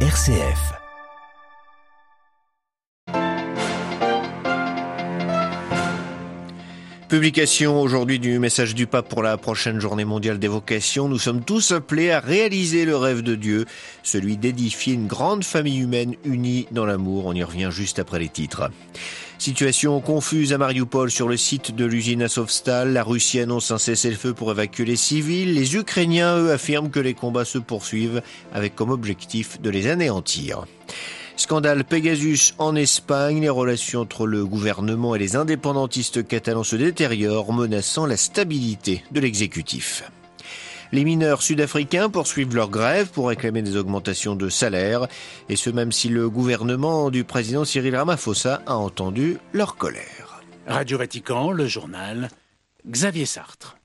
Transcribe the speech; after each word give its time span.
RCF. 0.00 0.85
Publication 7.08 7.80
aujourd'hui 7.80 8.18
du 8.18 8.40
message 8.40 8.74
du 8.74 8.88
pape 8.88 9.08
pour 9.08 9.22
la 9.22 9.36
prochaine 9.36 9.80
journée 9.80 10.04
mondiale 10.04 10.40
des 10.40 10.48
vocations. 10.48 11.08
Nous 11.08 11.20
sommes 11.20 11.44
tous 11.44 11.70
appelés 11.70 12.10
à 12.10 12.18
réaliser 12.18 12.84
le 12.84 12.96
rêve 12.96 13.22
de 13.22 13.36
Dieu, 13.36 13.64
celui 14.02 14.36
d'édifier 14.36 14.94
une 14.94 15.06
grande 15.06 15.44
famille 15.44 15.78
humaine 15.78 16.16
unie 16.24 16.66
dans 16.72 16.84
l'amour. 16.84 17.26
On 17.26 17.32
y 17.32 17.44
revient 17.44 17.68
juste 17.70 18.00
après 18.00 18.18
les 18.18 18.28
titres. 18.28 18.72
Situation 19.38 20.00
confuse 20.00 20.52
à 20.52 20.58
Mariupol 20.58 21.12
sur 21.12 21.28
le 21.28 21.36
site 21.36 21.76
de 21.76 21.84
l'usine 21.84 22.22
Azovstal. 22.22 22.92
La 22.92 23.04
Russie 23.04 23.38
annonce 23.38 23.70
un 23.70 23.78
cessez-le-feu 23.78 24.34
pour 24.34 24.50
évacuer 24.50 24.84
les 24.84 24.96
civils. 24.96 25.54
Les 25.54 25.76
Ukrainiens, 25.76 26.36
eux, 26.38 26.50
affirment 26.50 26.90
que 26.90 26.98
les 26.98 27.14
combats 27.14 27.44
se 27.44 27.58
poursuivent 27.58 28.20
avec 28.52 28.74
comme 28.74 28.90
objectif 28.90 29.60
de 29.60 29.70
les 29.70 29.86
anéantir. 29.86 30.64
Scandale 31.36 31.84
Pegasus 31.84 32.54
en 32.58 32.74
Espagne, 32.74 33.42
les 33.42 33.50
relations 33.50 34.00
entre 34.00 34.26
le 34.26 34.46
gouvernement 34.46 35.14
et 35.14 35.18
les 35.18 35.36
indépendantistes 35.36 36.26
catalans 36.26 36.64
se 36.64 36.76
détériorent, 36.76 37.52
menaçant 37.52 38.06
la 38.06 38.16
stabilité 38.16 39.04
de 39.10 39.20
l'exécutif. 39.20 40.10
Les 40.92 41.04
mineurs 41.04 41.42
sud-africains 41.42 42.08
poursuivent 42.08 42.54
leur 42.54 42.70
grève 42.70 43.08
pour 43.10 43.28
réclamer 43.28 43.60
des 43.60 43.76
augmentations 43.76 44.34
de 44.34 44.48
salaire, 44.48 45.08
et 45.50 45.56
ce 45.56 45.68
même 45.68 45.92
si 45.92 46.08
le 46.08 46.30
gouvernement 46.30 47.10
du 47.10 47.24
président 47.24 47.66
Cyril 47.66 47.96
Ramaphosa 47.96 48.62
a 48.66 48.76
entendu 48.76 49.36
leur 49.52 49.76
colère. 49.76 50.42
Radio 50.66 50.96
Vatican, 50.96 51.50
le 51.50 51.66
journal, 51.66 52.30
Xavier 52.88 53.26
Sartre. 53.26 53.75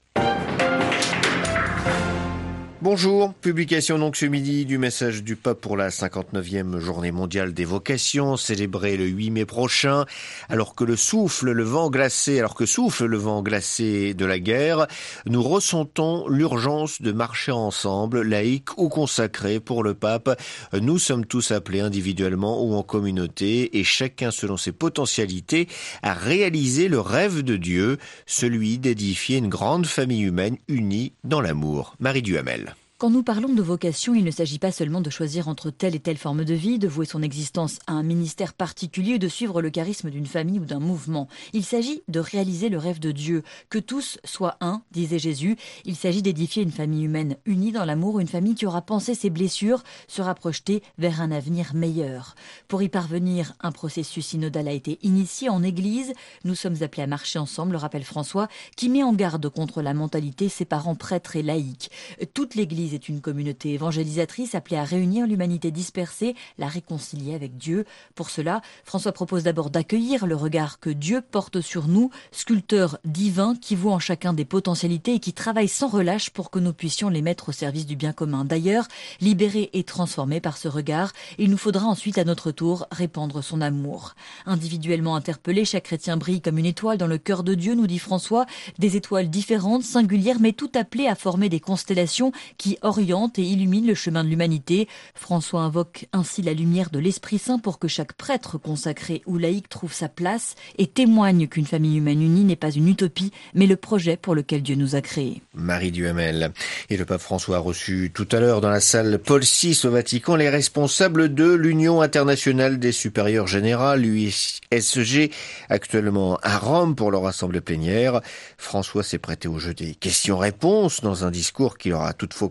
Bonjour, 2.83 3.35
publication 3.35 3.99
donc 3.99 4.15
ce 4.15 4.25
midi 4.25 4.65
du 4.65 4.79
message 4.79 5.21
du 5.21 5.35
pape 5.35 5.61
pour 5.61 5.77
la 5.77 5.89
59e 5.89 6.79
journée 6.79 7.11
mondiale 7.11 7.53
des 7.53 7.63
vocations, 7.63 8.37
célébrée 8.37 8.97
le 8.97 9.05
8 9.05 9.29
mai 9.29 9.45
prochain, 9.45 10.07
alors 10.49 10.73
que 10.73 10.83
le 10.83 10.95
souffle, 10.95 11.51
le 11.51 11.63
vent 11.63 11.91
glacé, 11.91 12.39
alors 12.39 12.55
que 12.55 12.65
souffle 12.65 13.05
le 13.05 13.17
vent 13.17 13.43
glacé 13.43 14.15
de 14.15 14.25
la 14.25 14.39
guerre, 14.39 14.87
nous 15.27 15.43
ressentons 15.43 16.27
l'urgence 16.27 17.03
de 17.03 17.11
marcher 17.11 17.51
ensemble, 17.51 18.23
laïcs 18.23 18.75
ou 18.77 18.89
consacrés 18.89 19.59
pour 19.59 19.83
le 19.83 19.93
pape. 19.93 20.41
Nous 20.73 20.97
sommes 20.97 21.27
tous 21.27 21.51
appelés 21.51 21.81
individuellement 21.81 22.65
ou 22.65 22.73
en 22.73 22.81
communauté 22.81 23.77
et 23.77 23.83
chacun 23.83 24.31
selon 24.31 24.57
ses 24.57 24.71
potentialités 24.71 25.67
à 26.01 26.15
réaliser 26.15 26.87
le 26.87 26.99
rêve 26.99 27.43
de 27.43 27.57
Dieu, 27.57 27.99
celui 28.25 28.79
d'édifier 28.79 29.37
une 29.37 29.49
grande 29.49 29.85
famille 29.85 30.23
humaine 30.23 30.57
unie 30.67 31.13
dans 31.23 31.41
l'amour. 31.41 31.93
Marie 31.99 32.23
Duhamel. 32.23 32.70
Quand 33.01 33.09
nous 33.09 33.23
parlons 33.23 33.51
de 33.51 33.63
vocation, 33.63 34.13
il 34.13 34.23
ne 34.23 34.29
s'agit 34.29 34.59
pas 34.59 34.71
seulement 34.71 35.01
de 35.01 35.09
choisir 35.09 35.47
entre 35.47 35.71
telle 35.71 35.95
et 35.95 35.99
telle 35.99 36.19
forme 36.19 36.45
de 36.45 36.53
vie, 36.53 36.77
de 36.77 36.87
vouer 36.87 37.07
son 37.07 37.23
existence 37.23 37.79
à 37.87 37.93
un 37.93 38.03
ministère 38.03 38.53
particulier 38.53 39.15
ou 39.15 39.17
de 39.17 39.27
suivre 39.27 39.59
le 39.59 39.71
charisme 39.71 40.11
d'une 40.11 40.27
famille 40.27 40.59
ou 40.59 40.65
d'un 40.65 40.79
mouvement. 40.79 41.27
Il 41.53 41.65
s'agit 41.65 42.03
de 42.09 42.19
réaliser 42.19 42.69
le 42.69 42.77
rêve 42.77 42.99
de 42.99 43.11
Dieu, 43.11 43.41
que 43.71 43.79
tous 43.79 44.19
soient 44.23 44.57
un, 44.61 44.83
disait 44.91 45.17
Jésus. 45.17 45.57
Il 45.83 45.95
s'agit 45.95 46.21
d'édifier 46.21 46.61
une 46.61 46.71
famille 46.71 47.05
humaine 47.05 47.37
unie 47.47 47.71
dans 47.71 47.85
l'amour, 47.85 48.19
une 48.19 48.27
famille 48.27 48.53
qui 48.53 48.67
aura 48.67 48.83
pensé 48.83 49.15
ses 49.15 49.31
blessures, 49.31 49.81
sera 50.07 50.35
projetée 50.35 50.83
vers 50.99 51.21
un 51.21 51.31
avenir 51.31 51.73
meilleur. 51.73 52.35
Pour 52.67 52.83
y 52.83 52.89
parvenir, 52.89 53.55
un 53.61 53.71
processus 53.71 54.27
synodal 54.27 54.67
a 54.67 54.73
été 54.73 54.99
initié 55.01 55.49
en 55.49 55.63
Église. 55.63 56.13
Nous 56.43 56.53
sommes 56.53 56.83
appelés 56.83 57.01
à 57.01 57.07
marcher 57.07 57.39
ensemble, 57.39 57.71
le 57.71 57.79
rappelle 57.79 58.03
François, 58.03 58.47
qui 58.77 58.89
met 58.89 59.01
en 59.01 59.13
garde 59.13 59.49
contre 59.49 59.81
la 59.81 59.95
mentalité 59.95 60.49
séparant 60.49 60.93
prêtres 60.93 61.35
et 61.35 61.41
laïcs. 61.41 61.89
Toute 62.35 62.53
l'Église 62.53 62.90
est 62.93 63.09
une 63.09 63.21
communauté 63.21 63.73
évangélisatrice 63.73 64.55
appelée 64.55 64.77
à 64.77 64.83
réunir 64.83 65.27
l'humanité 65.27 65.71
dispersée, 65.71 66.35
la 66.57 66.67
réconcilier 66.67 67.35
avec 67.35 67.57
Dieu. 67.57 67.85
Pour 68.15 68.29
cela, 68.29 68.61
François 68.83 69.11
propose 69.11 69.43
d'abord 69.43 69.69
d'accueillir 69.69 70.25
le 70.25 70.35
regard 70.35 70.79
que 70.79 70.89
Dieu 70.89 71.21
porte 71.21 71.61
sur 71.61 71.87
nous, 71.87 72.09
sculpteur 72.31 72.97
divin 73.05 73.55
qui 73.55 73.75
voit 73.75 73.93
en 73.93 73.99
chacun 73.99 74.33
des 74.33 74.45
potentialités 74.45 75.15
et 75.15 75.19
qui 75.19 75.33
travaille 75.33 75.67
sans 75.67 75.87
relâche 75.87 76.29
pour 76.29 76.49
que 76.49 76.59
nous 76.59 76.73
puissions 76.73 77.09
les 77.09 77.21
mettre 77.21 77.49
au 77.49 77.51
service 77.51 77.85
du 77.85 77.95
bien 77.95 78.13
commun. 78.13 78.45
D'ailleurs, 78.45 78.87
libérés 79.19 79.69
et 79.73 79.83
transformés 79.83 80.41
par 80.41 80.57
ce 80.57 80.67
regard, 80.67 81.11
il 81.37 81.49
nous 81.49 81.57
faudra 81.57 81.85
ensuite 81.85 82.17
à 82.17 82.23
notre 82.23 82.51
tour 82.51 82.87
répandre 82.91 83.43
son 83.43 83.61
amour. 83.61 84.15
Individuellement 84.45 85.15
interpellé, 85.15 85.65
chaque 85.65 85.83
chrétien 85.83 86.17
brille 86.17 86.41
comme 86.41 86.57
une 86.57 86.65
étoile 86.65 86.97
dans 86.97 87.07
le 87.07 87.17
cœur 87.17 87.43
de 87.43 87.53
Dieu, 87.53 87.75
nous 87.75 87.87
dit 87.87 87.99
François, 87.99 88.45
des 88.79 88.95
étoiles 88.95 89.29
différentes, 89.29 89.83
singulières, 89.83 90.39
mais 90.39 90.53
toutes 90.53 90.75
appelées 90.75 91.07
à 91.07 91.15
former 91.15 91.49
des 91.49 91.59
constellations 91.59 92.31
qui 92.57 92.77
oriente 92.81 93.39
et 93.39 93.43
illumine 93.43 93.87
le 93.87 93.95
chemin 93.95 94.23
de 94.23 94.29
l'humanité. 94.29 94.87
François 95.15 95.61
invoque 95.61 96.07
ainsi 96.13 96.41
la 96.41 96.53
lumière 96.53 96.89
de 96.89 96.99
l'Esprit 96.99 97.37
Saint 97.37 97.59
pour 97.59 97.79
que 97.79 97.87
chaque 97.87 98.13
prêtre 98.13 98.57
consacré 98.57 99.21
ou 99.25 99.37
laïque 99.37 99.69
trouve 99.69 99.93
sa 99.93 100.09
place 100.09 100.55
et 100.77 100.87
témoigne 100.87 101.47
qu'une 101.47 101.65
famille 101.65 101.97
humaine 101.97 102.21
unie 102.21 102.43
n'est 102.43 102.55
pas 102.55 102.71
une 102.71 102.87
utopie, 102.87 103.31
mais 103.53 103.67
le 103.67 103.75
projet 103.75 104.17
pour 104.17 104.35
lequel 104.35 104.61
Dieu 104.61 104.75
nous 104.75 104.95
a 104.95 105.01
créés. 105.01 105.41
Marie 105.53 105.91
Duhamel. 105.91 106.51
Et 106.89 106.97
le 106.97 107.05
pape 107.05 107.21
François 107.21 107.57
a 107.57 107.59
reçu 107.59 108.11
tout 108.13 108.27
à 108.31 108.39
l'heure 108.39 108.61
dans 108.61 108.69
la 108.69 108.79
salle 108.79 109.19
Paul 109.19 109.41
VI 109.41 109.79
au 109.83 109.91
Vatican 109.91 110.35
les 110.35 110.49
responsables 110.49 111.33
de 111.33 111.51
l'Union 111.51 112.01
internationale 112.01 112.79
des 112.79 112.91
supérieurs 112.91 113.47
générales, 113.47 114.01
l'USG, 114.01 115.31
actuellement 115.69 116.37
à 116.41 116.57
Rome 116.57 116.95
pour 116.95 117.11
leur 117.11 117.25
assemblée 117.25 117.61
plénière. 117.61 118.21
François 118.57 119.03
s'est 119.03 119.19
prêté 119.19 119.47
au 119.47 119.59
jeu 119.59 119.73
des 119.73 119.95
questions-réponses 119.95 121.01
dans 121.01 121.25
un 121.25 121.31
discours 121.31 121.77
qui 121.77 121.89
leur 121.89 122.01
a 122.01 122.13
toutefois 122.13 122.49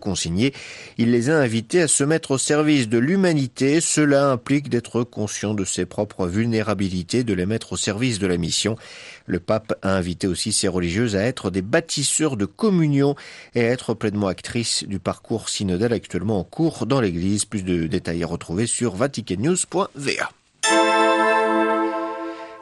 il 0.97 1.11
les 1.11 1.29
a 1.29 1.37
invités 1.37 1.81
à 1.81 1.87
se 1.87 2.03
mettre 2.03 2.31
au 2.31 2.37
service 2.37 2.89
de 2.89 2.97
l'humanité. 2.97 3.81
Cela 3.81 4.31
implique 4.31 4.69
d'être 4.69 5.03
conscient 5.03 5.53
de 5.53 5.65
ses 5.65 5.85
propres 5.85 6.27
vulnérabilités, 6.27 7.23
de 7.23 7.33
les 7.33 7.45
mettre 7.45 7.73
au 7.73 7.77
service 7.77 8.19
de 8.19 8.27
la 8.27 8.37
mission. 8.37 8.75
Le 9.25 9.39
pape 9.39 9.73
a 9.81 9.95
invité 9.95 10.27
aussi 10.27 10.51
ses 10.51 10.67
religieuses 10.67 11.15
à 11.15 11.21
être 11.21 11.49
des 11.49 11.61
bâtisseurs 11.61 12.37
de 12.37 12.45
communion 12.45 13.15
et 13.55 13.61
à 13.61 13.69
être 13.69 13.93
pleinement 13.93 14.27
actrices 14.27 14.83
du 14.83 14.99
parcours 14.99 15.49
synodal 15.49 15.93
actuellement 15.93 16.39
en 16.39 16.43
cours 16.43 16.85
dans 16.85 17.01
l'Église. 17.01 17.45
Plus 17.45 17.63
de 17.63 17.87
détails 17.87 18.23
à 18.23 18.27
retrouver 18.27 18.67
sur 18.67 18.95
vaticannews.va. 18.95 20.40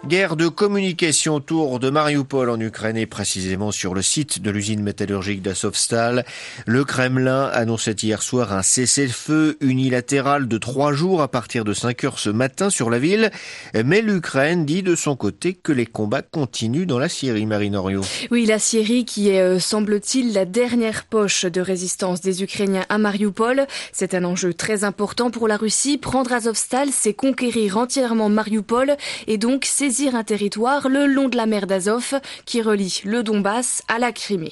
Guerre 0.08 0.38
de 0.38 0.48
communication 0.48 1.36
autour 1.36 1.78
de 1.78 1.90
Mariupol 1.90 2.50
en 2.50 2.60
Ukraine 2.60 2.96
et 2.96 3.06
précisément 3.06 3.72
sur 3.72 3.94
le 3.94 4.02
site 4.02 4.42
de 4.42 4.50
l'usine 4.50 4.82
métallurgique 4.82 5.42
d'Azovstal. 5.42 6.26
Le 6.66 6.86
Kremlin 6.86 7.44
annonçait 7.54 7.92
hier 7.92 8.22
soir 8.22 8.54
un 8.54 8.64
cessez-le-feu 8.64 9.58
unilatéral 9.60 10.48
de 10.48 10.58
trois 10.58 10.94
jours 10.94 11.22
à 11.22 11.28
partir 11.28 11.66
de 11.66 11.74
5 11.74 12.06
heures 12.06 12.18
ce 12.18 12.30
matin 12.30 12.70
sur 12.70 12.90
la 12.90 12.98
ville. 12.98 13.30
Mais 13.74 14.02
l'Ukraine 14.02 14.66
dit 14.66 14.84
de 14.84 14.96
son 14.96 15.18
côté 15.18 15.54
que 15.54 15.74
les 15.74 15.86
combats 15.86 16.22
continuent 16.22 16.88
dans 16.88 16.98
la 16.98 17.10
Syrie, 17.10 17.46
Marinorio. 17.46 18.02
Oui, 18.32 18.46
la 18.46 18.58
Syrie 18.58 19.04
qui 19.04 19.30
est, 19.30 19.42
euh, 19.42 19.60
semble-t-il, 19.60 20.32
la 20.34 20.46
dernière 20.46 21.06
poche 21.06 21.44
de 21.44 21.60
résistance 21.60 22.22
des 22.22 22.42
Ukrainiens 22.42 22.86
à 22.88 22.98
Mariupol. 23.00 23.68
C'est 23.92 24.14
un 24.14 24.24
enjeu 24.24 24.54
très 24.54 24.86
important 24.86 25.30
pour 25.30 25.50
la 25.50 25.58
Russie. 25.58 25.98
Prendre 25.98 26.32
Azovstal, 26.32 26.90
c'est 26.94 27.14
conquérir 27.14 27.78
entièrement 27.78 28.30
Mariupol 28.30 28.96
et 29.28 29.38
donc 29.38 29.66
c'est 29.66 29.89
saisir 29.90 30.14
un 30.14 30.24
territoire 30.24 30.88
le 30.88 31.08
long 31.08 31.30
de 31.30 31.36
la 31.36 31.48
mer 31.48 31.66
d'Azov 31.66 32.20
qui 32.46 32.62
relie 32.62 33.02
le 33.06 33.24
Donbass 33.24 33.82
à 33.88 33.98
la 33.98 34.12
Crimée. 34.12 34.52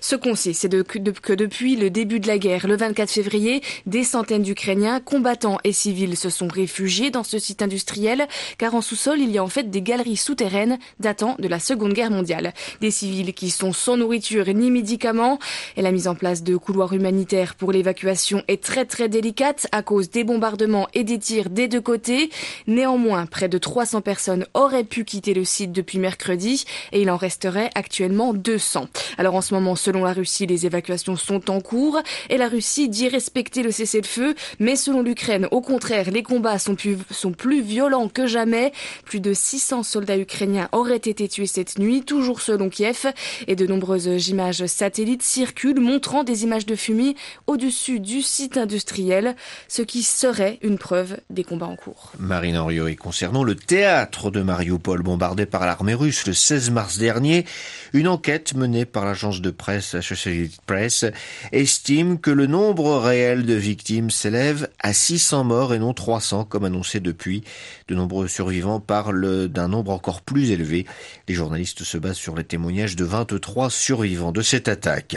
Ce 0.00 0.14
qu'on 0.14 0.36
sait, 0.36 0.52
c'est 0.52 0.68
que 0.86 1.32
depuis 1.34 1.74
le 1.74 1.90
début 1.90 2.20
de 2.20 2.28
la 2.28 2.38
guerre, 2.38 2.68
le 2.68 2.76
24 2.76 3.10
février, 3.10 3.62
des 3.86 4.04
centaines 4.04 4.44
d'Ukrainiens, 4.44 5.00
combattants 5.00 5.58
et 5.64 5.72
civils, 5.72 6.16
se 6.16 6.30
sont 6.30 6.46
réfugiés 6.46 7.10
dans 7.10 7.24
ce 7.24 7.40
site 7.40 7.62
industriel, 7.62 8.28
car 8.58 8.76
en 8.76 8.80
sous-sol, 8.80 9.18
il 9.18 9.32
y 9.32 9.38
a 9.38 9.42
en 9.42 9.48
fait 9.48 9.70
des 9.70 9.82
galeries 9.82 10.16
souterraines 10.16 10.78
datant 11.00 11.34
de 11.40 11.48
la 11.48 11.58
Seconde 11.58 11.92
Guerre 11.92 12.12
mondiale. 12.12 12.54
Des 12.80 12.92
civils 12.92 13.34
qui 13.34 13.50
sont 13.50 13.72
sans 13.72 13.96
nourriture 13.96 14.46
ni 14.54 14.70
médicaments, 14.70 15.40
et 15.76 15.82
la 15.82 15.90
mise 15.90 16.06
en 16.06 16.14
place 16.14 16.44
de 16.44 16.56
couloirs 16.56 16.92
humanitaires 16.92 17.56
pour 17.56 17.72
l'évacuation 17.72 18.44
est 18.46 18.62
très 18.62 18.84
très 18.84 19.08
délicate 19.08 19.66
à 19.72 19.82
cause 19.82 20.10
des 20.10 20.22
bombardements 20.22 20.86
et 20.94 21.02
des 21.02 21.18
tirs 21.18 21.50
des 21.50 21.66
deux 21.66 21.80
côtés. 21.80 22.30
Néanmoins, 22.68 23.26
près 23.26 23.48
de 23.48 23.58
300 23.58 24.00
personnes 24.00 24.46
auraient 24.54 24.75
pu 24.84 25.04
quitter 25.04 25.34
le 25.34 25.44
site 25.44 25.72
depuis 25.72 25.98
mercredi 25.98 26.64
et 26.92 27.02
il 27.02 27.10
en 27.10 27.16
resterait 27.16 27.70
actuellement 27.74 28.34
200. 28.34 28.88
Alors 29.18 29.34
en 29.34 29.40
ce 29.40 29.54
moment, 29.54 29.76
selon 29.76 30.04
la 30.04 30.12
Russie, 30.12 30.46
les 30.46 30.66
évacuations 30.66 31.16
sont 31.16 31.50
en 31.50 31.60
cours 31.60 32.00
et 32.30 32.36
la 32.36 32.48
Russie 32.48 32.88
dit 32.88 33.08
respecter 33.08 33.62
le 33.62 33.70
cessez-le-feu, 33.70 34.34
mais 34.58 34.76
selon 34.76 35.02
l'Ukraine, 35.02 35.48
au 35.50 35.60
contraire, 35.60 36.10
les 36.10 36.22
combats 36.22 36.58
sont 36.58 36.74
plus, 36.74 36.98
sont 37.10 37.32
plus 37.32 37.62
violents 37.62 38.08
que 38.08 38.26
jamais. 38.26 38.72
Plus 39.04 39.20
de 39.20 39.32
600 39.32 39.82
soldats 39.82 40.18
ukrainiens 40.18 40.68
auraient 40.72 40.96
été 40.96 41.28
tués 41.28 41.46
cette 41.46 41.78
nuit, 41.78 42.02
toujours 42.02 42.40
selon 42.40 42.68
Kiev, 42.68 43.06
et 43.46 43.56
de 43.56 43.66
nombreuses 43.66 44.28
images 44.28 44.66
satellites 44.66 45.22
circulent 45.22 45.80
montrant 45.80 46.24
des 46.24 46.44
images 46.44 46.66
de 46.66 46.76
fumée 46.76 47.16
au-dessus 47.46 48.00
du 48.00 48.22
site 48.22 48.56
industriel, 48.56 49.36
ce 49.68 49.82
qui 49.82 50.02
serait 50.02 50.58
une 50.62 50.78
preuve 50.78 51.18
des 51.30 51.44
combats 51.44 51.66
en 51.66 51.76
cours. 51.76 52.12
Marine 52.18 52.56
Henriot, 52.56 52.88
et 52.88 52.96
concernant 52.96 53.44
le 53.44 53.54
théâtre 53.54 54.30
de 54.30 54.42
Marie 54.42 54.65
Mariupol 54.66 55.02
bombardée 55.02 55.46
par 55.46 55.64
l'armée 55.64 55.94
russe 55.94 56.26
le 56.26 56.32
16 56.32 56.70
mars 56.72 56.98
dernier, 56.98 57.44
une 57.92 58.08
enquête 58.08 58.54
menée 58.54 58.84
par 58.84 59.04
l'agence 59.04 59.40
de 59.40 59.50
presse 59.50 59.94
Associated 59.94 60.50
Press 60.66 61.04
estime 61.52 62.18
que 62.18 62.32
le 62.32 62.46
nombre 62.46 62.98
réel 62.98 63.46
de 63.46 63.54
victimes 63.54 64.10
s'élève 64.10 64.68
à 64.80 64.92
600 64.92 65.44
morts 65.44 65.72
et 65.72 65.78
non 65.78 65.94
300 65.94 66.46
comme 66.46 66.64
annoncé 66.64 66.98
depuis. 66.98 67.44
De 67.86 67.94
nombreux 67.94 68.26
survivants 68.26 68.80
parlent 68.80 69.46
d'un 69.46 69.68
nombre 69.68 69.92
encore 69.92 70.22
plus 70.22 70.50
élevé. 70.50 70.84
Les 71.28 71.34
journalistes 71.34 71.84
se 71.84 71.96
basent 71.96 72.16
sur 72.16 72.34
les 72.34 72.42
témoignages 72.42 72.96
de 72.96 73.04
23 73.04 73.70
survivants 73.70 74.32
de 74.32 74.42
cette 74.42 74.66
attaque. 74.66 75.16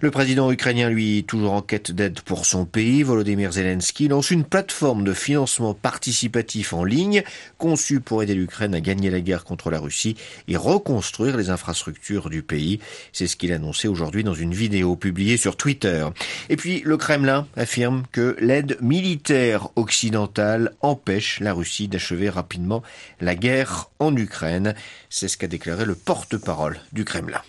Le 0.00 0.10
président 0.10 0.50
ukrainien, 0.50 0.88
lui, 0.88 1.24
toujours 1.24 1.52
en 1.52 1.60
quête 1.60 1.92
d'aide 1.92 2.20
pour 2.22 2.46
son 2.46 2.64
pays, 2.64 3.02
Volodymyr 3.02 3.52
Zelensky, 3.52 4.08
lance 4.08 4.30
une 4.30 4.44
plateforme 4.44 5.04
de 5.04 5.12
financement 5.12 5.74
participatif 5.74 6.72
en 6.72 6.84
ligne 6.84 7.22
conçue 7.58 8.00
pour 8.00 8.22
aider 8.22 8.34
l'Ukraine 8.34 8.69
à 8.74 8.80
gagner 8.80 9.10
la 9.10 9.20
guerre 9.20 9.44
contre 9.44 9.70
la 9.70 9.78
Russie 9.78 10.16
et 10.48 10.56
reconstruire 10.56 11.36
les 11.36 11.50
infrastructures 11.50 12.30
du 12.30 12.42
pays. 12.42 12.80
C'est 13.12 13.26
ce 13.26 13.36
qu'il 13.36 13.52
a 13.52 13.56
annoncé 13.56 13.88
aujourd'hui 13.88 14.24
dans 14.24 14.34
une 14.34 14.54
vidéo 14.54 14.96
publiée 14.96 15.36
sur 15.36 15.56
Twitter. 15.56 16.06
Et 16.48 16.56
puis, 16.56 16.82
le 16.84 16.96
Kremlin 16.96 17.46
affirme 17.56 18.04
que 18.12 18.36
l'aide 18.40 18.78
militaire 18.80 19.68
occidentale 19.76 20.72
empêche 20.80 21.40
la 21.40 21.52
Russie 21.52 21.88
d'achever 21.88 22.28
rapidement 22.28 22.82
la 23.20 23.34
guerre 23.34 23.90
en 23.98 24.14
Ukraine. 24.16 24.74
C'est 25.08 25.28
ce 25.28 25.36
qu'a 25.36 25.46
déclaré 25.46 25.84
le 25.84 25.94
porte-parole 25.94 26.80
du 26.92 27.04
Kremlin. 27.04 27.42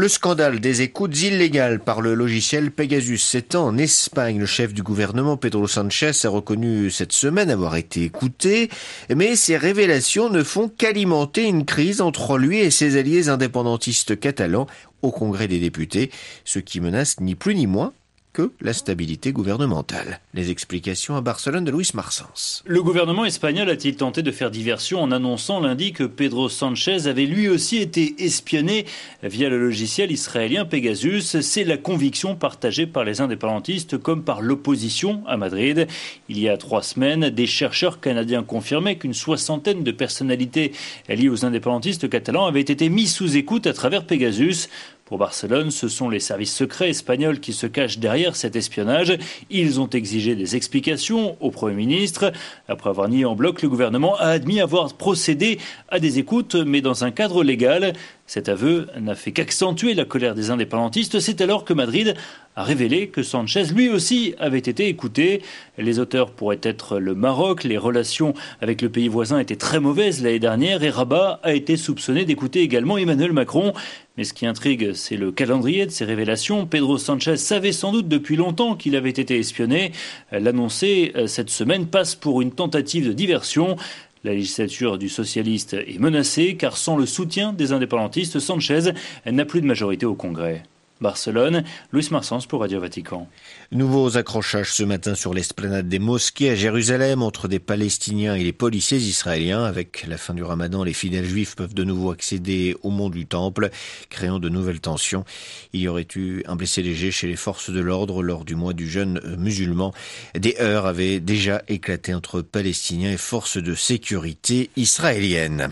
Le 0.00 0.08
scandale 0.08 0.60
des 0.60 0.80
écoutes 0.80 1.20
illégales 1.20 1.78
par 1.78 2.00
le 2.00 2.14
logiciel 2.14 2.70
Pegasus 2.70 3.18
s'étend 3.18 3.66
en 3.66 3.76
Espagne. 3.76 4.38
Le 4.38 4.46
chef 4.46 4.72
du 4.72 4.82
gouvernement, 4.82 5.36
Pedro 5.36 5.68
Sanchez, 5.68 6.12
a 6.24 6.30
reconnu 6.30 6.90
cette 6.90 7.12
semaine 7.12 7.50
avoir 7.50 7.76
été 7.76 8.04
écouté, 8.04 8.70
mais 9.14 9.36
ces 9.36 9.58
révélations 9.58 10.30
ne 10.30 10.42
font 10.42 10.70
qu'alimenter 10.70 11.46
une 11.46 11.66
crise 11.66 12.00
entre 12.00 12.38
lui 12.38 12.60
et 12.60 12.70
ses 12.70 12.96
alliés 12.96 13.28
indépendantistes 13.28 14.18
catalans 14.18 14.66
au 15.02 15.10
Congrès 15.10 15.48
des 15.48 15.58
députés, 15.58 16.10
ce 16.46 16.60
qui 16.60 16.80
menace 16.80 17.20
ni 17.20 17.34
plus 17.34 17.54
ni 17.54 17.66
moins 17.66 17.92
que 18.32 18.52
la 18.60 18.72
stabilité 18.72 19.32
gouvernementale. 19.32 20.20
Les 20.34 20.50
explications 20.50 21.16
à 21.16 21.20
Barcelone 21.20 21.64
de 21.64 21.70
Luis 21.70 21.90
Marsens. 21.94 22.62
Le 22.64 22.82
gouvernement 22.82 23.24
espagnol 23.24 23.68
a-t-il 23.68 23.96
tenté 23.96 24.22
de 24.22 24.30
faire 24.30 24.50
diversion 24.50 25.02
en 25.02 25.10
annonçant 25.10 25.60
lundi 25.60 25.92
que 25.92 26.04
Pedro 26.04 26.48
Sanchez 26.48 27.06
avait 27.06 27.26
lui 27.26 27.48
aussi 27.48 27.78
été 27.78 28.14
espionné 28.24 28.86
via 29.22 29.48
le 29.48 29.58
logiciel 29.58 30.12
israélien 30.12 30.64
Pegasus? 30.64 31.40
C'est 31.40 31.64
la 31.64 31.76
conviction 31.76 32.36
partagée 32.36 32.86
par 32.86 33.04
les 33.04 33.20
indépendantistes 33.20 33.98
comme 33.98 34.22
par 34.22 34.42
l'opposition 34.42 35.22
à 35.26 35.36
Madrid. 35.36 35.88
Il 36.28 36.38
y 36.38 36.48
a 36.48 36.56
trois 36.56 36.82
semaines, 36.82 37.30
des 37.30 37.46
chercheurs 37.46 38.00
canadiens 38.00 38.42
confirmaient 38.42 38.96
qu'une 38.96 39.14
soixantaine 39.14 39.82
de 39.82 39.92
personnalités 39.92 40.72
liées 41.08 41.28
aux 41.28 41.44
indépendantistes 41.44 42.08
catalans 42.08 42.46
avaient 42.46 42.60
été 42.60 42.88
mises 42.88 43.14
sous 43.14 43.36
écoute 43.36 43.66
à 43.66 43.72
travers 43.72 44.06
Pegasus. 44.06 44.68
Pour 45.10 45.18
Barcelone, 45.18 45.72
ce 45.72 45.88
sont 45.88 46.08
les 46.08 46.20
services 46.20 46.54
secrets 46.54 46.90
espagnols 46.90 47.40
qui 47.40 47.52
se 47.52 47.66
cachent 47.66 47.98
derrière 47.98 48.36
cet 48.36 48.54
espionnage. 48.54 49.18
Ils 49.50 49.80
ont 49.80 49.88
exigé 49.88 50.36
des 50.36 50.54
explications 50.54 51.36
au 51.40 51.50
Premier 51.50 51.74
ministre. 51.74 52.32
Après 52.68 52.90
avoir 52.90 53.08
nié 53.08 53.24
en 53.24 53.34
bloc, 53.34 53.60
le 53.60 53.68
gouvernement 53.68 54.14
a 54.18 54.26
admis 54.26 54.60
avoir 54.60 54.94
procédé 54.94 55.58
à 55.88 55.98
des 55.98 56.20
écoutes, 56.20 56.54
mais 56.54 56.80
dans 56.80 57.02
un 57.02 57.10
cadre 57.10 57.42
légal. 57.42 57.94
Cet 58.30 58.48
aveu 58.48 58.86
n'a 58.96 59.16
fait 59.16 59.32
qu'accentuer 59.32 59.92
la 59.94 60.04
colère 60.04 60.36
des 60.36 60.52
indépendantistes. 60.52 61.18
C'est 61.18 61.40
alors 61.40 61.64
que 61.64 61.72
Madrid 61.72 62.14
a 62.54 62.62
révélé 62.62 63.08
que 63.08 63.24
Sanchez 63.24 63.64
lui 63.74 63.88
aussi 63.88 64.36
avait 64.38 64.58
été 64.58 64.86
écouté. 64.86 65.42
Les 65.78 65.98
auteurs 65.98 66.30
pourraient 66.30 66.60
être 66.62 67.00
le 67.00 67.16
Maroc. 67.16 67.64
Les 67.64 67.76
relations 67.76 68.34
avec 68.60 68.82
le 68.82 68.88
pays 68.88 69.08
voisin 69.08 69.40
étaient 69.40 69.56
très 69.56 69.80
mauvaises 69.80 70.22
l'année 70.22 70.38
dernière 70.38 70.84
et 70.84 70.90
Rabat 70.90 71.40
a 71.42 71.54
été 71.54 71.76
soupçonné 71.76 72.24
d'écouter 72.24 72.60
également 72.60 72.98
Emmanuel 72.98 73.32
Macron. 73.32 73.72
Mais 74.16 74.22
ce 74.22 74.32
qui 74.32 74.46
intrigue, 74.46 74.92
c'est 74.92 75.16
le 75.16 75.32
calendrier 75.32 75.86
de 75.86 75.90
ces 75.90 76.04
révélations. 76.04 76.66
Pedro 76.66 76.98
Sanchez 76.98 77.36
savait 77.36 77.72
sans 77.72 77.90
doute 77.90 78.06
depuis 78.06 78.36
longtemps 78.36 78.76
qu'il 78.76 78.94
avait 78.94 79.10
été 79.10 79.38
espionné. 79.38 79.90
L'annoncer 80.30 81.12
euh, 81.16 81.26
cette 81.26 81.50
semaine 81.50 81.86
passe 81.86 82.14
pour 82.14 82.42
une 82.42 82.52
tentative 82.52 83.08
de 83.08 83.12
diversion. 83.12 83.76
La 84.22 84.34
législature 84.34 84.98
du 84.98 85.08
socialiste 85.08 85.72
est 85.72 85.98
menacée 85.98 86.56
car 86.56 86.76
sans 86.76 86.96
le 86.96 87.06
soutien 87.06 87.54
des 87.54 87.72
indépendantistes, 87.72 88.38
Sanchez 88.38 88.92
n'a 89.24 89.44
plus 89.46 89.62
de 89.62 89.66
majorité 89.66 90.04
au 90.04 90.14
Congrès. 90.14 90.62
Barcelone, 91.00 91.64
Louis 91.92 92.06
Marsens 92.10 92.46
pour 92.46 92.60
Radio 92.60 92.80
Vatican. 92.80 93.28
Nouveaux 93.72 94.16
accrochages 94.16 94.72
ce 94.72 94.82
matin 94.82 95.14
sur 95.14 95.32
l'esplanade 95.32 95.88
des 95.88 95.98
mosquées 95.98 96.50
à 96.50 96.54
Jérusalem 96.54 97.22
entre 97.22 97.48
des 97.48 97.58
Palestiniens 97.58 98.34
et 98.34 98.44
les 98.44 98.52
policiers 98.52 98.98
israéliens. 98.98 99.64
Avec 99.64 100.04
la 100.06 100.18
fin 100.18 100.34
du 100.34 100.42
ramadan, 100.42 100.84
les 100.84 100.92
fidèles 100.92 101.24
juifs 101.24 101.56
peuvent 101.56 101.74
de 101.74 101.84
nouveau 101.84 102.10
accéder 102.10 102.76
au 102.82 102.90
mont 102.90 103.08
du 103.08 103.26
Temple, 103.26 103.70
créant 104.10 104.38
de 104.38 104.48
nouvelles 104.48 104.80
tensions. 104.80 105.24
Il 105.72 105.80
y 105.80 105.88
aurait 105.88 106.08
eu 106.16 106.42
un 106.46 106.56
blessé 106.56 106.82
léger 106.82 107.10
chez 107.10 107.26
les 107.26 107.36
forces 107.36 107.70
de 107.70 107.80
l'ordre 107.80 108.22
lors 108.22 108.44
du 108.44 108.54
mois 108.54 108.74
du 108.74 108.88
jeûne 108.88 109.20
musulman. 109.38 109.94
Des 110.34 110.56
heurts 110.60 110.86
avaient 110.86 111.20
déjà 111.20 111.62
éclaté 111.68 112.12
entre 112.12 112.42
Palestiniens 112.42 113.12
et 113.12 113.16
forces 113.16 113.56
de 113.56 113.74
sécurité 113.74 114.70
israéliennes. 114.76 115.70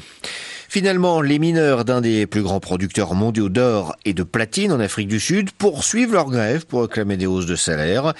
Finalement, 0.70 1.22
les 1.22 1.38
mineurs 1.38 1.86
d'un 1.86 2.02
des 2.02 2.26
plus 2.26 2.42
grands 2.42 2.60
producteurs 2.60 3.14
mondiaux 3.14 3.48
d'or 3.48 3.96
et 4.04 4.12
de 4.12 4.22
platine 4.22 4.70
en 4.70 4.80
Afrique 4.80 5.08
du 5.08 5.18
Sud 5.18 5.50
poursuivent 5.52 6.12
leur 6.12 6.28
grève 6.28 6.66
pour 6.66 6.82
réclamer 6.82 7.16
des 7.16 7.24
hausses 7.24 7.46
de 7.46 7.56
salaire. 7.56 8.12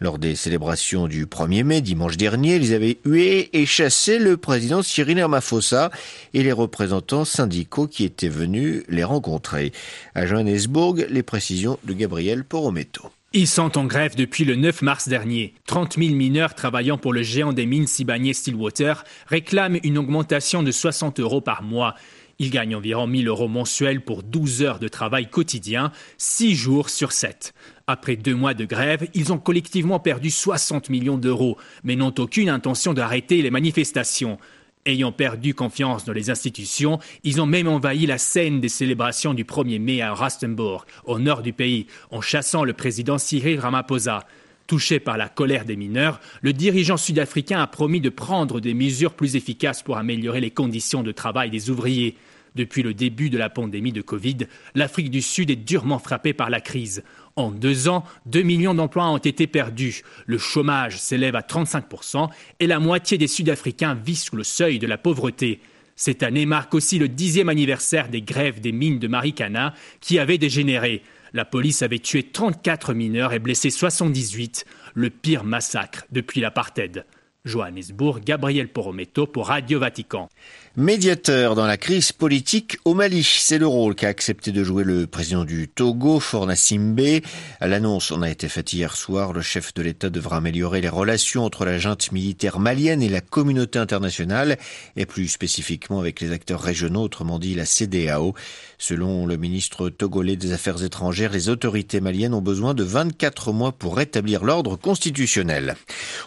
Lors 0.00 0.18
des 0.18 0.36
célébrations 0.36 1.08
du 1.08 1.24
1er 1.24 1.64
mai, 1.64 1.80
dimanche 1.80 2.18
dernier, 2.18 2.56
ils 2.56 2.74
avaient 2.74 2.98
hué 3.06 3.48
et 3.54 3.64
chassé 3.64 4.18
le 4.18 4.36
président 4.36 4.82
Cyril 4.82 5.22
Ramaphosa 5.22 5.90
et 6.34 6.42
les 6.42 6.52
représentants 6.52 7.24
syndicaux 7.24 7.86
qui 7.86 8.04
étaient 8.04 8.28
venus 8.28 8.82
les 8.90 9.04
rencontrer. 9.04 9.72
À 10.14 10.26
Johannesburg, 10.26 11.06
les 11.08 11.22
précisions 11.22 11.78
de 11.84 11.94
Gabriel 11.94 12.44
Porometo. 12.44 13.10
Ils 13.36 13.48
sont 13.48 13.76
en 13.78 13.84
grève 13.86 14.14
depuis 14.14 14.44
le 14.44 14.54
9 14.54 14.82
mars 14.82 15.08
dernier. 15.08 15.54
30 15.66 15.96
000 15.98 16.14
mineurs 16.14 16.54
travaillant 16.54 16.98
pour 16.98 17.12
le 17.12 17.24
géant 17.24 17.52
des 17.52 17.66
mines 17.66 17.88
Sibanye 17.88 18.32
Stillwater 18.32 19.02
réclament 19.26 19.80
une 19.82 19.98
augmentation 19.98 20.62
de 20.62 20.70
60 20.70 21.18
euros 21.18 21.40
par 21.40 21.64
mois. 21.64 21.96
Ils 22.38 22.52
gagnent 22.52 22.76
environ 22.76 23.08
1000 23.08 23.26
euros 23.26 23.48
mensuels 23.48 24.04
pour 24.04 24.22
12 24.22 24.62
heures 24.62 24.78
de 24.78 24.86
travail 24.86 25.28
quotidien, 25.28 25.90
6 26.16 26.54
jours 26.54 26.90
sur 26.90 27.10
7. 27.10 27.54
Après 27.88 28.14
deux 28.14 28.36
mois 28.36 28.54
de 28.54 28.66
grève, 28.66 29.08
ils 29.14 29.32
ont 29.32 29.38
collectivement 29.38 29.98
perdu 29.98 30.30
60 30.30 30.88
millions 30.88 31.18
d'euros, 31.18 31.58
mais 31.82 31.96
n'ont 31.96 32.14
aucune 32.16 32.48
intention 32.48 32.94
d'arrêter 32.94 33.42
les 33.42 33.50
manifestations. 33.50 34.38
Ayant 34.86 35.12
perdu 35.12 35.54
confiance 35.54 36.04
dans 36.04 36.12
les 36.12 36.28
institutions, 36.28 36.98
ils 37.22 37.40
ont 37.40 37.46
même 37.46 37.68
envahi 37.68 38.04
la 38.04 38.18
scène 38.18 38.60
des 38.60 38.68
célébrations 38.68 39.32
du 39.32 39.44
1er 39.44 39.78
mai 39.78 40.02
à 40.02 40.12
Rustenburg, 40.12 40.84
au 41.04 41.18
nord 41.18 41.40
du 41.40 41.54
pays, 41.54 41.86
en 42.10 42.20
chassant 42.20 42.64
le 42.64 42.74
président 42.74 43.16
Cyril 43.16 43.60
Ramaphosa. 43.60 44.26
Touché 44.66 45.00
par 45.00 45.16
la 45.16 45.30
colère 45.30 45.64
des 45.64 45.76
mineurs, 45.76 46.20
le 46.42 46.52
dirigeant 46.52 46.98
sud-africain 46.98 47.62
a 47.62 47.66
promis 47.66 48.02
de 48.02 48.10
prendre 48.10 48.60
des 48.60 48.74
mesures 48.74 49.14
plus 49.14 49.36
efficaces 49.36 49.82
pour 49.82 49.96
améliorer 49.96 50.42
les 50.42 50.50
conditions 50.50 51.02
de 51.02 51.12
travail 51.12 51.48
des 51.48 51.70
ouvriers. 51.70 52.18
Depuis 52.54 52.82
le 52.82 52.92
début 52.94 53.30
de 53.30 53.38
la 53.38 53.50
pandémie 53.50 53.92
de 53.92 54.02
Covid, 54.02 54.36
l'Afrique 54.74 55.10
du 55.10 55.22
Sud 55.22 55.50
est 55.50 55.56
durement 55.56 55.98
frappée 55.98 56.34
par 56.34 56.50
la 56.50 56.60
crise. 56.60 57.02
En 57.36 57.50
deux 57.50 57.88
ans, 57.88 58.04
2 58.26 58.42
millions 58.42 58.74
d'emplois 58.74 59.08
ont 59.08 59.18
été 59.18 59.48
perdus. 59.48 60.02
Le 60.26 60.38
chômage 60.38 60.98
s'élève 60.98 61.34
à 61.34 61.40
35% 61.40 62.28
et 62.60 62.66
la 62.68 62.78
moitié 62.78 63.18
des 63.18 63.26
Sud-Africains 63.26 63.94
vit 63.94 64.14
sous 64.14 64.36
le 64.36 64.44
seuil 64.44 64.78
de 64.78 64.86
la 64.86 64.98
pauvreté. 64.98 65.60
Cette 65.96 66.22
année 66.22 66.46
marque 66.46 66.74
aussi 66.74 66.98
le 66.98 67.08
dixième 67.08 67.48
anniversaire 67.48 68.08
des 68.08 68.22
grèves 68.22 68.60
des 68.60 68.72
mines 68.72 69.00
de 69.00 69.08
Marikana 69.08 69.74
qui 70.00 70.18
avaient 70.18 70.38
dégénéré. 70.38 71.02
La 71.32 71.44
police 71.44 71.82
avait 71.82 71.98
tué 71.98 72.22
34 72.22 72.94
mineurs 72.94 73.32
et 73.32 73.40
blessé 73.40 73.70
78, 73.70 74.64
le 74.94 75.10
pire 75.10 75.42
massacre 75.42 76.06
depuis 76.12 76.40
l'apartheid. 76.40 77.04
Johannesburg, 77.44 78.20
Gabriel 78.24 78.68
Porometo 78.68 79.26
pour 79.26 79.48
Radio 79.48 79.78
Vatican. 79.78 80.30
Médiateur 80.76 81.54
dans 81.54 81.66
la 81.66 81.76
crise 81.76 82.10
politique 82.10 82.78
au 82.84 82.94
Mali, 82.94 83.22
c'est 83.22 83.58
le 83.58 83.66
rôle 83.66 83.94
qu'a 83.94 84.08
accepté 84.08 84.50
de 84.50 84.64
jouer 84.64 84.82
le 84.82 85.06
président 85.06 85.44
du 85.44 85.68
Togo, 85.68 86.18
Forna 86.20 86.56
Simbe. 86.56 87.20
L'annonce 87.60 88.10
en 88.10 88.22
a 88.22 88.30
été 88.30 88.48
faite 88.48 88.72
hier 88.72 88.96
soir. 88.96 89.32
Le 89.34 89.42
chef 89.42 89.74
de 89.74 89.82
l'État 89.82 90.08
devra 90.08 90.38
améliorer 90.38 90.80
les 90.80 90.88
relations 90.88 91.44
entre 91.44 91.64
la 91.64 91.78
junte 91.78 92.10
militaire 92.12 92.58
malienne 92.58 93.02
et 93.02 93.08
la 93.10 93.20
communauté 93.20 93.78
internationale, 93.78 94.56
et 94.96 95.06
plus 95.06 95.28
spécifiquement 95.28 96.00
avec 96.00 96.20
les 96.20 96.32
acteurs 96.32 96.62
régionaux, 96.62 97.02
autrement 97.02 97.38
dit 97.38 97.54
la 97.54 97.66
CDAO. 97.66 98.34
Selon 98.78 99.26
le 99.26 99.36
ministre 99.36 99.90
togolais 99.90 100.36
des 100.36 100.52
Affaires 100.52 100.82
étrangères, 100.82 101.30
les 101.30 101.50
autorités 101.50 102.00
maliennes 102.00 102.34
ont 102.34 102.42
besoin 102.42 102.74
de 102.74 102.82
24 102.82 103.52
mois 103.52 103.70
pour 103.70 103.96
rétablir 103.96 104.44
l'ordre 104.44 104.76
constitutionnel. 104.76 105.76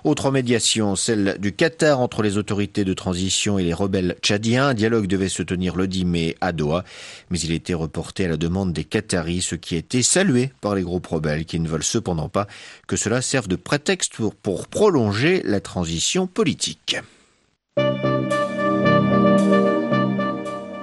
Autre 0.05 0.31
médiation, 0.31 0.95
celle 1.07 1.37
du 1.39 1.53
Qatar 1.53 2.01
entre 2.01 2.21
les 2.21 2.37
autorités 2.37 2.83
de 2.83 2.93
transition 2.93 3.57
et 3.57 3.63
les 3.63 3.73
rebelles 3.73 4.17
tchadiens 4.21 4.67
un 4.67 4.73
dialogue 4.73 5.07
devait 5.07 5.29
se 5.29 5.41
tenir 5.41 5.77
le 5.77 5.87
10 5.87 6.03
mai 6.03 6.35
à 6.41 6.51
Doha, 6.51 6.83
mais 7.29 7.39
il 7.39 7.53
était 7.53 7.73
reporté 7.73 8.25
à 8.25 8.27
la 8.27 8.35
demande 8.35 8.73
des 8.73 8.83
Qataris, 8.83 9.41
ce 9.41 9.55
qui 9.55 9.75
a 9.75 9.77
été 9.77 10.03
salué 10.03 10.51
par 10.59 10.75
les 10.75 10.81
groupes 10.81 11.07
rebelles 11.07 11.45
qui 11.45 11.61
ne 11.61 11.67
veulent 11.69 11.81
cependant 11.81 12.27
pas 12.27 12.45
que 12.87 12.97
cela 12.97 13.21
serve 13.21 13.47
de 13.47 13.55
prétexte 13.55 14.17
pour 14.43 14.67
prolonger 14.67 15.41
la 15.45 15.61
transition 15.61 16.27
politique. 16.27 16.97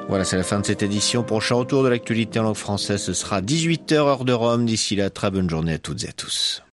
Voilà, 0.08 0.24
c'est 0.24 0.38
la 0.38 0.42
fin 0.42 0.58
de 0.58 0.64
cette 0.64 0.82
édition. 0.82 1.22
Prochain 1.22 1.56
retour 1.56 1.82
de 1.82 1.88
l'actualité 1.88 2.38
en 2.38 2.44
langue 2.44 2.56
française, 2.56 3.02
ce 3.02 3.12
sera 3.12 3.42
18h 3.42 3.92
heure 3.92 4.24
de 4.24 4.32
Rome. 4.32 4.64
D'ici 4.64 4.96
là, 4.96 5.10
très 5.10 5.30
bonne 5.30 5.50
journée 5.50 5.74
à 5.74 5.78
toutes 5.78 6.02
et 6.04 6.08
à 6.08 6.12
tous. 6.12 6.64